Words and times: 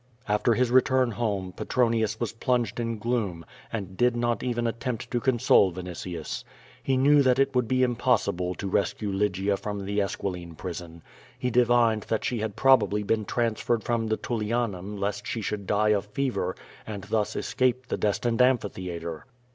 *' 0.19 0.25
After 0.27 0.55
his 0.55 0.71
return 0.71 1.11
home, 1.11 1.51
Petronius 1.55 2.19
was 2.19 2.33
plunged 2.33 2.79
in 2.79 2.97
gloom, 2.97 3.45
and 3.71 3.95
did 3.95 4.15
not 4.15 4.41
even 4.41 4.65
attempt 4.65 5.11
to 5.11 5.19
console 5.21 5.71
Vinitius. 5.71 6.43
He 6.81 6.97
knew 6.97 7.21
that 7.21 7.37
it 7.37 7.53
would 7.53 7.67
be 7.67 7.83
impossible 7.83 8.55
to 8.55 8.67
rescue 8.67 9.11
Lygia 9.11 9.57
from 9.57 9.85
the 9.85 10.01
Esquiline 10.01 10.55
prison. 10.55 11.03
He 11.37 11.51
divined 11.51 12.01
that 12.09 12.25
she 12.25 12.39
had 12.39 12.55
probably 12.55 13.03
been 13.03 13.25
transferred 13.25 13.83
from 13.83 14.07
the 14.07 14.17
Tullianum 14.17 14.97
lest 14.99 15.27
she 15.27 15.41
should 15.43 15.67
die 15.67 15.89
of 15.89 16.07
fever 16.07 16.55
and 16.87 17.03
thus 17.03 17.35
es 17.35 17.53
cape 17.53 17.85
the 17.85 17.97
destined 17.97 18.41
amphitheatre. 18.41 19.27